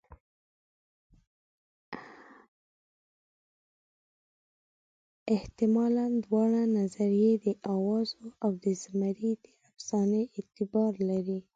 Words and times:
حتمالاً 5.41 6.07
دواړه 6.25 6.61
نظریې 6.77 7.33
د 7.45 7.47
اوازو 7.73 8.23
او 8.43 8.51
د 8.63 8.65
زمري 8.83 9.31
د 9.43 9.47
افسانې 9.69 10.23
اعتبار 10.37 10.93
لري. 11.09 11.39